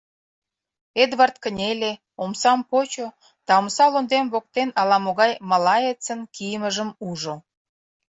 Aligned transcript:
Эдвард 1.03 1.35
кынеле, 1.43 1.91
омсам 2.23 2.59
почо 2.69 3.07
да 3.45 3.51
омса 3.59 3.85
лондем 3.93 4.25
воктен 4.33 4.69
ала-могай 4.81 5.31
малаецын 5.49 6.19
кийымыжым 6.35 6.89
ужо. 7.09 7.35